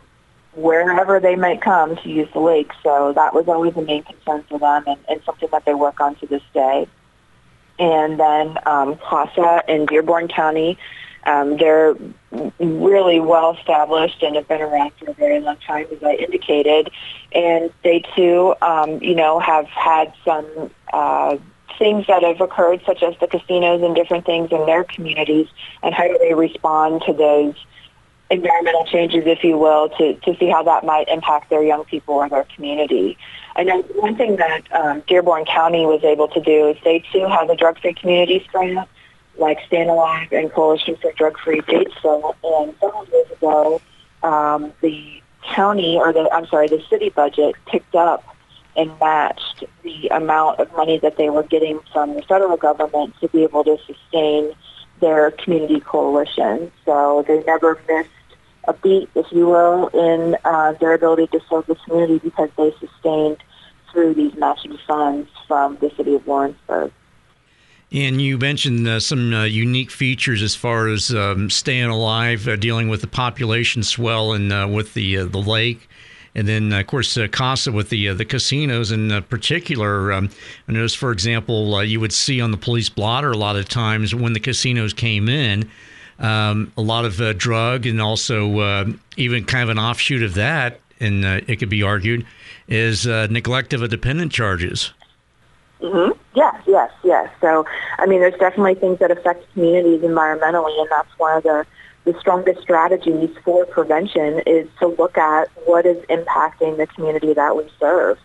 wherever 0.55 1.19
they 1.19 1.35
might 1.35 1.61
come 1.61 1.95
to 1.97 2.09
use 2.09 2.27
the 2.33 2.39
lake. 2.39 2.71
So 2.83 3.13
that 3.13 3.33
was 3.33 3.47
always 3.47 3.75
a 3.75 3.81
main 3.81 4.03
concern 4.03 4.43
for 4.49 4.59
them 4.59 4.83
and, 4.87 4.99
and 5.09 5.21
something 5.25 5.49
that 5.51 5.65
they 5.65 5.73
work 5.73 5.99
on 5.99 6.15
to 6.15 6.27
this 6.27 6.43
day. 6.53 6.87
And 7.79 8.19
then 8.19 8.57
um, 8.65 8.97
CASA 8.97 9.63
in 9.67 9.85
Dearborn 9.87 10.27
County, 10.27 10.77
um, 11.25 11.57
they're 11.57 11.95
really 12.59 13.19
well 13.19 13.55
established 13.55 14.21
and 14.23 14.35
have 14.35 14.47
been 14.47 14.61
around 14.61 14.91
for 14.99 15.11
a 15.11 15.13
very 15.13 15.39
long 15.39 15.57
time, 15.57 15.87
as 15.91 16.03
I 16.03 16.13
indicated. 16.15 16.89
And 17.33 17.71
they 17.83 18.03
too, 18.15 18.55
um, 18.61 19.01
you 19.01 19.15
know, 19.15 19.39
have 19.39 19.67
had 19.67 20.13
some 20.25 20.71
uh, 20.91 21.37
things 21.79 22.05
that 22.07 22.23
have 22.23 22.41
occurred, 22.41 22.81
such 22.85 23.03
as 23.03 23.15
the 23.19 23.27
casinos 23.27 23.81
and 23.81 23.95
different 23.95 24.25
things 24.25 24.51
in 24.51 24.65
their 24.65 24.83
communities, 24.83 25.47
and 25.81 25.93
how 25.93 26.07
do 26.07 26.17
they 26.19 26.33
respond 26.33 27.03
to 27.05 27.13
those 27.13 27.55
environmental 28.29 28.85
changes, 28.85 29.23
if 29.25 29.43
you 29.43 29.57
will, 29.57 29.89
to, 29.89 30.15
to 30.15 30.35
see 30.37 30.49
how 30.49 30.63
that 30.63 30.83
might 30.83 31.07
impact 31.07 31.49
their 31.49 31.63
young 31.63 31.85
people 31.85 32.15
or 32.15 32.27
their 32.29 32.45
community. 32.55 33.17
I 33.55 33.63
know 33.63 33.81
one 33.81 34.15
thing 34.15 34.37
that 34.37 34.61
um, 34.73 35.03
Dearborn 35.07 35.45
County 35.45 35.85
was 35.85 36.03
able 36.03 36.27
to 36.29 36.41
do 36.41 36.69
is 36.69 36.77
they 36.83 37.03
too 37.11 37.27
have 37.27 37.49
a 37.49 37.55
drug-free 37.55 37.93
communities 37.93 38.41
grant, 38.51 38.89
like 39.37 39.59
Staying 39.67 39.89
Alive 39.89 40.31
and 40.31 40.51
Coalition 40.51 40.95
for 41.01 41.11
Drug-Free 41.13 41.61
Batesville. 41.61 42.35
And 42.43 42.75
several 42.79 43.05
years 43.07 43.31
ago, 43.31 43.81
um, 44.21 44.73
the 44.81 45.21
county, 45.43 45.97
or 45.97 46.13
the 46.13 46.29
I'm 46.31 46.47
sorry, 46.47 46.67
the 46.67 46.83
city 46.89 47.09
budget 47.09 47.55
picked 47.67 47.95
up 47.95 48.23
and 48.75 48.91
matched 48.99 49.63
the 49.83 50.07
amount 50.09 50.59
of 50.59 50.71
money 50.73 50.97
that 50.99 51.17
they 51.17 51.29
were 51.29 51.43
getting 51.43 51.79
from 51.91 52.15
the 52.15 52.21
federal 52.23 52.57
government 52.57 53.13
to 53.21 53.27
be 53.29 53.43
able 53.43 53.63
to 53.63 53.77
sustain 53.85 54.51
their 54.99 55.31
community 55.31 55.79
coalition. 55.79 56.71
So 56.85 57.23
they 57.27 57.43
never 57.43 57.79
missed 57.87 58.09
a 58.67 58.73
beat, 58.73 59.09
if 59.15 59.25
you 59.31 59.47
will, 59.47 59.87
in 59.89 60.37
uh, 60.45 60.73
their 60.73 60.93
ability 60.93 61.27
to 61.27 61.41
serve 61.49 61.65
the 61.67 61.75
community 61.75 62.19
because 62.19 62.49
they 62.57 62.73
sustained 62.79 63.37
through 63.91 64.13
these 64.15 64.33
matching 64.35 64.77
funds 64.87 65.29
from 65.47 65.77
the 65.81 65.91
city 65.95 66.15
of 66.15 66.25
Lawrenceburg. 66.25 66.91
And 67.93 68.19
you 68.19 68.39
mentioned 68.39 68.87
uh, 68.87 68.99
some 68.99 69.31
uh, 69.35 69.43
unique 69.43 69.91
features 69.91 70.41
as 70.41 70.55
far 70.55 70.87
as 70.87 71.13
um, 71.13 71.51
staying 71.51 71.91
alive, 71.91 72.47
uh, 72.47 72.55
dealing 72.55 72.89
with 72.89 73.01
the 73.01 73.07
population 73.07 73.83
swell 73.83 74.33
and 74.33 74.51
uh, 74.51 74.67
with 74.69 74.95
the 74.95 75.19
uh, 75.19 75.25
the 75.25 75.37
lake. 75.37 75.87
And 76.33 76.47
then, 76.47 76.73
of 76.73 76.87
course, 76.87 77.15
uh, 77.15 77.27
Casa 77.27 77.71
with 77.71 77.89
the 77.89 78.07
the 78.13 78.25
casinos 78.25 78.91
in 78.91 79.21
particular. 79.29 80.11
Um, 80.11 80.31
I 80.67 80.71
noticed, 80.71 80.97
for 80.97 81.11
example, 81.11 81.83
you 81.83 81.99
would 81.99 82.13
see 82.13 82.41
on 82.41 82.49
the 82.49 82.57
police 82.57 82.89
blotter 82.89 83.29
a 83.29 83.37
lot 83.37 83.55
of 83.55 83.69
times 83.69 84.15
when 84.15 84.33
the 84.33 84.39
casinos 84.39 84.93
came 84.93 85.29
in, 85.29 85.69
um, 86.17 86.71
a 86.75 86.81
lot 86.81 87.05
of 87.05 87.37
drug 87.37 87.85
and 87.85 88.01
also 88.01 88.95
even 89.17 89.45
kind 89.45 89.61
of 89.61 89.69
an 89.69 89.77
offshoot 89.77 90.23
of 90.23 90.33
that, 90.33 90.79
and 90.99 91.23
it 91.23 91.57
could 91.57 91.69
be 91.69 91.83
argued, 91.83 92.25
is 92.67 93.05
neglect 93.05 93.71
of 93.73 93.83
a 93.83 93.87
dependent 93.87 94.31
charges. 94.31 94.91
Mm-hmm. 95.83 96.17
Yes, 96.33 96.55
yes, 96.65 96.91
yes. 97.03 97.29
So, 97.41 97.65
I 97.99 98.05
mean, 98.05 98.21
there's 98.21 98.39
definitely 98.39 98.75
things 98.75 98.99
that 98.99 99.11
affect 99.11 99.51
communities 99.53 100.01
environmentally, 100.01 100.79
and 100.79 100.89
that's 100.89 101.09
one 101.17 101.37
of 101.37 101.43
the 101.43 101.65
the 102.05 102.13
strongest 102.19 102.61
strategies 102.61 103.29
for 103.45 103.65
prevention 103.65 104.41
is 104.45 104.67
to 104.79 104.87
look 104.87 105.17
at 105.17 105.47
what 105.65 105.85
is 105.85 105.97
impacting 106.07 106.75
the 106.75 106.85
community 106.87 107.33
that 107.33 107.55
we 107.55 107.63
serve. 107.79 108.17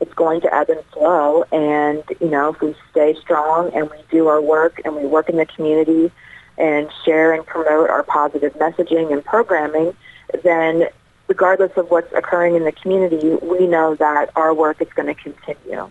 It's 0.00 0.12
going 0.14 0.40
to 0.42 0.54
ebb 0.54 0.70
and 0.70 0.82
flow, 0.92 1.44
and 1.52 2.02
you 2.20 2.28
know, 2.28 2.52
if 2.52 2.60
we 2.60 2.74
stay 2.90 3.14
strong 3.20 3.72
and 3.74 3.90
we 3.90 3.96
do 4.10 4.26
our 4.28 4.40
work 4.40 4.80
and 4.84 4.94
we 4.94 5.06
work 5.06 5.28
in 5.28 5.36
the 5.36 5.46
community 5.46 6.10
and 6.58 6.88
share 7.04 7.32
and 7.32 7.46
promote 7.46 7.90
our 7.90 8.02
positive 8.02 8.54
messaging 8.54 9.12
and 9.12 9.24
programming, 9.24 9.94
then 10.42 10.84
regardless 11.28 11.72
of 11.76 11.90
what's 11.90 12.12
occurring 12.12 12.56
in 12.56 12.64
the 12.64 12.72
community, 12.72 13.36
we 13.42 13.66
know 13.66 13.94
that 13.96 14.30
our 14.36 14.54
work 14.54 14.80
is 14.80 14.88
going 14.94 15.14
to 15.14 15.14
continue. 15.14 15.90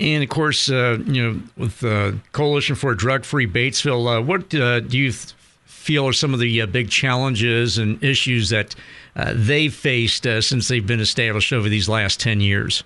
And 0.00 0.22
of 0.22 0.28
course, 0.28 0.70
uh, 0.70 0.98
you 1.04 1.22
know, 1.22 1.40
with 1.56 1.80
the 1.80 2.18
Coalition 2.32 2.74
for 2.74 2.90
a 2.90 2.96
Drug-Free 2.96 3.46
Batesville, 3.46 4.18
uh, 4.18 4.22
what 4.22 4.54
uh, 4.54 4.80
do 4.80 4.98
you 4.98 5.12
th- 5.12 5.34
feel 5.64 6.08
are 6.08 6.12
some 6.12 6.34
of 6.34 6.40
the 6.40 6.62
uh, 6.62 6.66
big 6.66 6.90
challenges 6.90 7.78
and 7.78 8.02
issues 8.02 8.48
that 8.48 8.74
uh, 9.16 9.32
they've 9.34 9.74
faced 9.74 10.26
uh, 10.26 10.40
since 10.40 10.68
they've 10.68 10.86
been 10.86 11.00
established 11.00 11.52
over 11.52 11.68
these 11.68 11.88
last 11.88 12.18
10 12.20 12.40
years? 12.40 12.82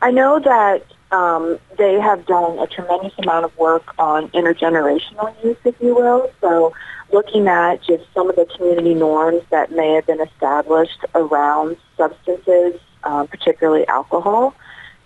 I 0.00 0.10
know 0.10 0.38
that 0.38 0.84
um, 1.12 1.58
they 1.76 2.00
have 2.00 2.24
done 2.26 2.58
a 2.58 2.66
tremendous 2.66 3.12
amount 3.18 3.44
of 3.44 3.56
work 3.58 3.82
on 3.98 4.28
intergenerational 4.28 5.34
use, 5.44 5.56
if 5.64 5.74
you 5.80 5.94
will. 5.94 6.30
So 6.40 6.72
looking 7.12 7.48
at 7.48 7.82
just 7.82 8.04
some 8.14 8.30
of 8.30 8.36
the 8.36 8.46
community 8.56 8.94
norms 8.94 9.42
that 9.50 9.72
may 9.72 9.94
have 9.94 10.06
been 10.06 10.20
established 10.20 11.04
around 11.14 11.76
substances, 11.96 12.80
um, 13.04 13.26
particularly 13.26 13.86
alcohol. 13.88 14.54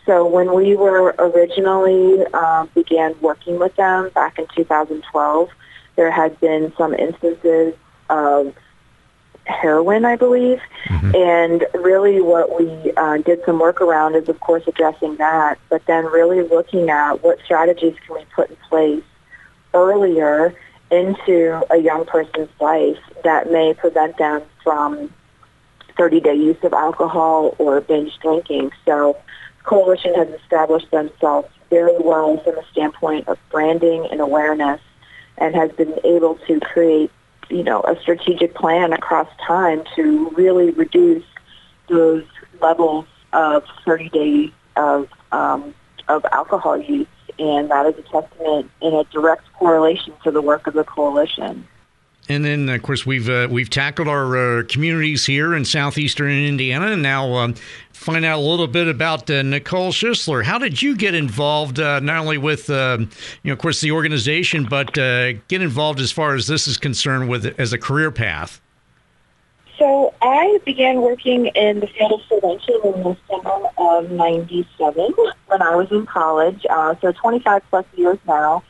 So 0.06 0.26
when 0.26 0.54
we 0.54 0.76
were 0.76 1.14
originally 1.18 2.26
um, 2.26 2.68
began 2.75 3.14
working 3.20 3.58
with 3.58 3.75
them 3.76 4.11
back 4.14 4.38
in 4.38 4.46
2012, 4.54 5.49
there 5.96 6.11
had 6.11 6.38
been 6.40 6.73
some 6.76 6.92
instances 6.94 7.75
of 8.11 8.54
heroin, 9.46 10.04
I 10.04 10.16
believe. 10.16 10.61
Mm-hmm. 10.87 11.14
And 11.14 11.84
really 11.84 12.20
what 12.20 12.58
we 12.58 12.92
uh, 12.96 13.18
did 13.18 13.40
some 13.46 13.58
work 13.58 13.80
around 13.80 14.14
is, 14.14 14.28
of 14.28 14.40
course, 14.40 14.64
addressing 14.66 15.16
that, 15.16 15.58
but 15.70 15.84
then 15.87 16.04
really 16.06 16.42
looking 16.42 16.90
at 16.90 17.23
what 17.23 17.38
strategies 17.44 17.94
can 18.06 18.16
we 18.16 18.25
put 18.34 18.50
in 18.50 18.56
place 18.68 19.04
earlier 19.73 20.54
into 20.90 21.62
a 21.70 21.78
young 21.78 22.04
person's 22.04 22.50
life 22.61 22.99
that 23.25 23.50
may 23.50 23.75
prevent 23.75 24.16
them 24.18 24.42
from 24.62 25.12
30-day 25.99 26.34
use 26.34 26.62
of 26.62 26.73
alcohol 26.73 27.54
or 27.58 27.80
binge 27.80 28.18
drinking. 28.20 28.70
So 28.84 29.16
Coalition 29.64 30.14
has 30.14 30.28
established 30.40 30.90
themselves 30.90 31.49
very 31.71 31.97
well 31.99 32.37
from 32.38 32.54
the 32.54 32.64
standpoint 32.71 33.26
of 33.28 33.38
branding 33.50 34.06
and 34.11 34.21
awareness 34.21 34.80
and 35.38 35.54
has 35.54 35.73
been 35.73 35.99
able 36.04 36.37
to 36.47 36.61
create, 36.61 37.11
you 37.50 37.64
know, 37.64 37.80
a 37.83 37.99
strategic 38.00 38.54
plan 38.54 38.92
across 38.92 39.28
time 39.47 39.83
to 39.97 40.30
really 40.30 40.71
reduce 40.71 41.25
those 41.88 42.25
levels 42.61 43.06
of 43.33 43.64
30 43.85 44.09
days 44.11 44.50
of 44.76 45.09
um, 45.33 45.75
of 46.09 46.25
alcohol 46.33 46.76
use, 46.76 47.06
and 47.38 47.71
that 47.71 47.87
is 47.87 47.94
a 47.99 48.02
testament 48.02 48.71
in 48.80 48.94
a 48.94 49.04
direct 49.04 49.50
correlation 49.54 50.12
to 50.23 50.30
the 50.30 50.42
work 50.42 50.66
of 50.66 50.75
the 50.75 50.85
coalition. 50.85 51.66
And 52.28 52.45
then, 52.45 52.69
of 52.71 52.83
course, 52.83 53.04
we've 53.04 53.28
uh, 53.28 53.49
we've 53.50 53.69
tackled 53.69 54.09
our 54.09 54.61
uh, 54.61 54.62
communities 54.66 55.26
here 55.26 55.54
in 55.54 55.64
southeastern 55.66 56.31
Indiana, 56.31 56.93
and 56.93 57.02
now 57.02 57.35
um, 57.35 57.54
find 57.93 58.25
out 58.25 58.38
a 58.38 58.43
little 58.43 58.66
bit 58.66 58.88
about 58.88 59.28
uh, 59.28 59.43
Nicole 59.43 59.93
Schisler. 59.93 60.43
How 60.43 60.59
did 60.59 60.81
you 60.81 60.97
get 60.97 61.14
involved, 61.14 61.78
uh, 61.78 62.00
not 62.00 62.19
only 62.19 62.38
with 62.38 62.71
uh, 62.71 62.97
you 63.00 63.09
know, 63.45 63.52
of 63.52 63.59
course, 63.59 63.83
the 63.83 63.90
organization, 63.90 64.64
but 64.64 64.97
uh, 64.97 65.35
get 65.49 65.61
involved 65.61 66.00
as 66.00 66.11
far 66.11 66.35
as 66.35 66.47
this 66.47 66.66
is 66.66 66.78
concerned 66.78 67.28
with 67.28 67.54
as 67.61 67.75
a 67.75 67.78
career 67.78 68.11
path? 68.11 68.59
So 69.78 70.14
I 70.23 70.61
began 70.64 71.02
working 71.02 71.47
in 71.49 71.81
the 71.81 71.88
field 71.88 72.12
of 72.12 72.21
prevention 72.26 72.81
in 72.85 73.02
the 73.02 73.16
summer 73.28 73.69
of 73.76 74.11
'97 74.11 75.12
when 75.49 75.61
I 75.61 75.76
was 75.76 75.93
in 75.93 76.07
college. 76.07 76.64
so 77.02 77.12
25 77.12 77.62
plus 77.69 77.85
years 77.97 78.19
now. 78.26 78.62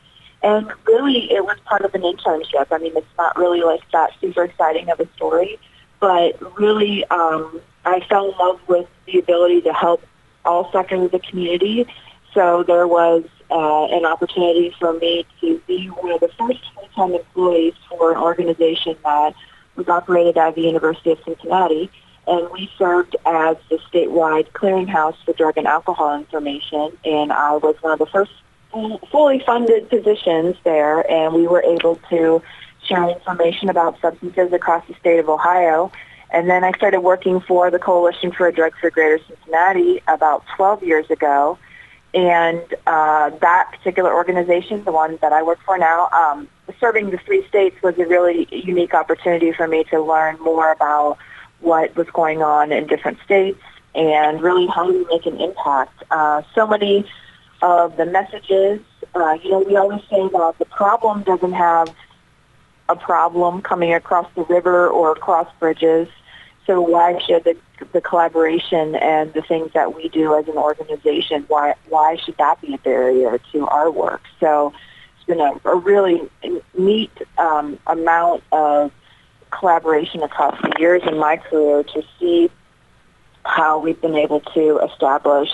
And 0.45 0.71
really, 0.85 1.31
it 1.31 1.43
was 1.43 1.57
part 1.65 1.81
of 1.81 1.95
an 1.95 2.03
internship. 2.03 2.67
I 2.69 2.77
mean, 2.77 2.95
it's 2.95 3.17
not 3.17 3.35
really 3.35 3.63
like 3.63 3.81
that 3.91 4.11
super 4.21 4.43
exciting 4.43 4.91
of 4.91 4.99
a 4.99 5.07
story, 5.15 5.57
but 5.99 6.39
really, 6.59 7.03
um, 7.05 7.59
I 7.83 8.01
fell 8.01 8.31
in 8.31 8.37
love 8.37 8.59
with 8.67 8.87
the 9.07 9.17
ability 9.17 9.61
to 9.61 9.73
help 9.73 10.03
all 10.45 10.71
sectors 10.71 11.01
of 11.05 11.11
the 11.11 11.19
community. 11.19 11.87
So 12.35 12.61
there 12.61 12.87
was 12.87 13.23
uh, 13.49 13.85
an 13.85 14.05
opportunity 14.05 14.71
for 14.79 14.93
me 14.93 15.25
to 15.41 15.59
be 15.65 15.87
one 15.87 16.11
of 16.11 16.19
the 16.19 16.29
first 16.37 16.61
full-time 16.75 17.15
employees 17.15 17.73
for 17.89 18.11
an 18.11 18.19
organization 18.19 18.95
that 19.03 19.33
was 19.75 19.89
operated 19.89 20.37
out 20.37 20.49
of 20.49 20.55
the 20.55 20.61
University 20.61 21.09
of 21.11 21.19
Cincinnati, 21.25 21.89
and 22.27 22.51
we 22.51 22.69
served 22.77 23.15
as 23.25 23.57
the 23.69 23.79
statewide 23.91 24.51
clearinghouse 24.51 25.15
for 25.25 25.33
drug 25.33 25.57
and 25.57 25.65
alcohol 25.65 26.15
information, 26.15 26.95
and 27.03 27.33
I 27.33 27.57
was 27.57 27.75
one 27.81 27.93
of 27.93 27.99
the 27.99 28.05
first 28.05 28.31
fully 29.11 29.39
funded 29.45 29.89
positions 29.89 30.55
there, 30.63 31.09
and 31.09 31.33
we 31.33 31.47
were 31.47 31.63
able 31.63 31.95
to 32.09 32.41
share 32.83 33.09
information 33.09 33.69
about 33.69 33.99
substances 34.01 34.53
across 34.53 34.85
the 34.87 34.93
state 34.95 35.19
of 35.19 35.29
Ohio. 35.29 35.91
And 36.31 36.49
then 36.49 36.63
I 36.63 36.71
started 36.73 37.01
working 37.01 37.39
for 37.39 37.71
the 37.71 37.79
Coalition 37.79 38.31
for 38.31 38.47
a 38.47 38.53
Drug-Free 38.53 38.89
Greater 38.91 39.23
Cincinnati 39.27 40.01
about 40.07 40.43
12 40.55 40.83
years 40.83 41.09
ago. 41.09 41.57
And 42.13 42.61
uh, 42.87 43.29
that 43.41 43.71
particular 43.71 44.13
organization, 44.13 44.83
the 44.83 44.91
one 44.91 45.17
that 45.21 45.33
I 45.33 45.43
work 45.43 45.59
for 45.65 45.77
now, 45.77 46.09
um, 46.09 46.47
serving 46.79 47.11
the 47.11 47.17
three 47.17 47.45
states 47.47 47.75
was 47.81 47.97
a 47.97 48.05
really 48.05 48.47
unique 48.51 48.93
opportunity 48.93 49.51
for 49.51 49.67
me 49.67 49.83
to 49.85 50.01
learn 50.01 50.39
more 50.39 50.71
about 50.71 51.17
what 51.59 51.95
was 51.95 52.07
going 52.07 52.41
on 52.41 52.71
in 52.71 52.87
different 52.87 53.17
states 53.23 53.61
and 53.93 54.41
really 54.41 54.67
how 54.67 54.89
to 54.89 55.07
make 55.09 55.25
an 55.25 55.39
impact. 55.39 56.03
Uh, 56.11 56.41
so 56.53 56.67
many 56.67 57.05
of 57.61 57.97
the 57.97 58.05
messages, 58.05 58.81
uh, 59.15 59.37
you 59.43 59.51
know, 59.51 59.59
we 59.59 59.75
always 59.75 60.01
say 60.09 60.27
that 60.27 60.55
the 60.59 60.65
problem 60.65 61.23
doesn't 61.23 61.53
have 61.53 61.93
a 62.89 62.95
problem 62.95 63.61
coming 63.61 63.93
across 63.93 64.27
the 64.35 64.43
river 64.43 64.87
or 64.87 65.11
across 65.11 65.47
bridges. 65.59 66.07
So 66.67 66.81
why 66.81 67.19
should 67.19 67.43
the, 67.43 67.55
the 67.93 68.01
collaboration 68.01 68.95
and 68.95 69.33
the 69.33 69.41
things 69.41 69.71
that 69.73 69.95
we 69.95 70.09
do 70.09 70.35
as 70.35 70.47
an 70.47 70.57
organization, 70.57 71.45
why, 71.47 71.75
why 71.89 72.17
should 72.17 72.37
that 72.37 72.59
be 72.61 72.73
a 72.73 72.77
barrier 72.79 73.39
to 73.51 73.67
our 73.67 73.91
work? 73.91 74.21
So 74.39 74.73
it's 75.15 75.25
been 75.25 75.39
a, 75.39 75.53
a 75.65 75.75
really 75.75 76.21
neat 76.77 77.11
um, 77.37 77.79
amount 77.87 78.43
of 78.51 78.91
collaboration 79.51 80.21
across 80.23 80.59
the 80.61 80.73
years 80.79 81.01
in 81.05 81.17
my 81.17 81.37
career 81.37 81.83
to 81.83 82.03
see 82.19 82.49
how 83.45 83.79
we've 83.79 84.01
been 84.01 84.15
able 84.15 84.41
to 84.41 84.79
establish, 84.79 85.49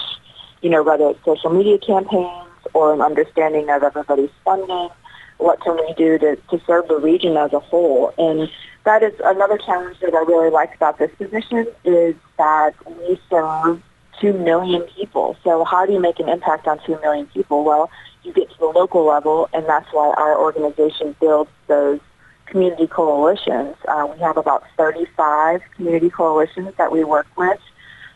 you 0.62 0.70
know, 0.70 0.84
whether 0.84 1.10
it's 1.10 1.24
social 1.26 1.50
media 1.50 1.78
campaigns 1.78 2.48
or 2.74 2.94
an 2.94 3.02
understanding 3.02 3.70
of 3.70 3.84
everybody's 3.84 4.30
funding, 4.46 4.90
what 5.38 5.60
can 5.62 5.76
we 5.76 5.94
do 5.98 6.20
to, 6.20 6.36
to 6.36 6.62
serve 6.66 6.88
the 6.88 6.98
region 6.98 7.36
as 7.36 7.52
a 7.52 7.60
whole. 7.60 8.14
And 8.18 8.50
that 8.86 9.04
is 9.04 9.14
another 9.24 9.58
challenge 9.58 10.00
that 10.02 10.14
I 10.14 10.20
really 10.20 10.52
like 10.52 10.76
about 10.76 11.00
this 11.00 11.12
position 11.18 11.68
is 11.84 12.16
that 12.38 12.74
we 12.88 13.20
serve 13.30 13.82
2 14.20 14.34
million 14.34 14.84
people. 14.96 15.36
So 15.44 15.64
how 15.64 15.86
do 15.86 15.94
you 15.94 16.00
make 16.00 16.20
an 16.20 16.30
impact 16.30 16.68
on 16.68 16.80
2 16.86 17.00
million 17.02 17.26
people? 17.28 17.64
Well, 17.64 17.90
you 18.24 18.32
get 18.34 18.52
to 18.52 18.58
the 18.60 18.68
local 18.68 19.06
level, 19.06 19.50
and 19.52 19.66
that's 19.66 19.88
why 19.92 20.14
our 20.16 20.40
organization 20.40 21.16
builds 21.20 21.50
those 21.68 22.00
community 22.46 22.86
coalitions. 22.86 23.76
Uh, 23.88 24.08
we 24.14 24.20
have 24.20 24.38
about 24.38 24.64
35 24.78 25.62
community 25.76 26.10
coalitions 26.10 26.74
that 26.78 26.92
we 26.92 27.04
work 27.04 27.28
with. 27.36 27.60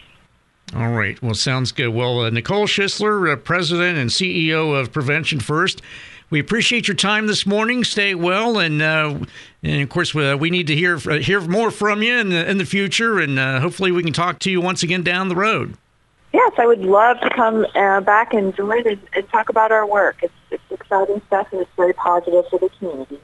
All 0.74 0.90
right. 0.90 1.20
Well, 1.22 1.34
sounds 1.34 1.70
good. 1.70 1.90
Well, 1.90 2.22
uh, 2.22 2.30
Nicole 2.30 2.66
Schisler, 2.66 3.32
uh, 3.32 3.36
President 3.36 3.98
and 3.98 4.10
CEO 4.10 4.78
of 4.78 4.92
Prevention 4.92 5.38
First, 5.38 5.80
we 6.28 6.40
appreciate 6.40 6.88
your 6.88 6.96
time 6.96 7.28
this 7.28 7.46
morning. 7.46 7.84
Stay 7.84 8.16
well, 8.16 8.58
and 8.58 8.82
uh, 8.82 9.16
and 9.62 9.82
of 9.82 9.88
course 9.88 10.14
uh, 10.16 10.36
we 10.38 10.50
need 10.50 10.66
to 10.66 10.74
hear 10.74 10.96
uh, 10.96 11.18
hear 11.18 11.40
more 11.40 11.70
from 11.70 12.02
you 12.02 12.16
in 12.16 12.30
the 12.30 12.50
in 12.50 12.58
the 12.58 12.66
future, 12.66 13.20
and 13.20 13.38
uh, 13.38 13.60
hopefully 13.60 13.92
we 13.92 14.02
can 14.02 14.12
talk 14.12 14.40
to 14.40 14.50
you 14.50 14.60
once 14.60 14.82
again 14.82 15.02
down 15.02 15.28
the 15.28 15.36
road. 15.36 15.76
Yes, 16.36 16.52
I 16.58 16.66
would 16.66 16.80
love 16.82 17.18
to 17.20 17.30
come 17.30 17.66
uh, 17.74 18.02
back 18.02 18.34
and 18.34 18.54
join 18.54 18.86
and, 18.86 19.00
and 19.14 19.26
talk 19.30 19.48
about 19.48 19.72
our 19.72 19.86
work. 19.86 20.18
It's, 20.22 20.34
it's 20.50 20.62
exciting 20.70 21.22
stuff, 21.28 21.46
and 21.50 21.62
it's 21.62 21.70
very 21.76 21.94
positive 21.94 22.44
for 22.50 22.58
the 22.58 22.68
community. 22.78 23.18